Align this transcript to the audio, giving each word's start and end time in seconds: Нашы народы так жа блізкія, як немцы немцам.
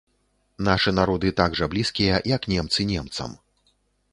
Нашы 0.67 0.93
народы 0.99 1.31
так 1.41 1.57
жа 1.59 1.69
блізкія, 1.73 2.15
як 2.35 2.51
немцы 2.55 2.81
немцам. 2.93 3.37